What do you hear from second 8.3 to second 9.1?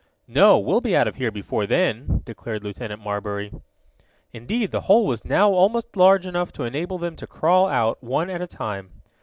at a time.